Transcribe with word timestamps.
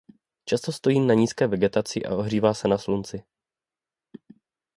Často 0.45 0.71
stojí 0.71 0.99
na 0.99 1.13
nízké 1.13 1.47
vegetaci 1.47 2.05
a 2.05 2.15
ohřívá 2.15 2.53
se 2.53 2.67
na 2.67 2.77
slunci. 2.77 3.23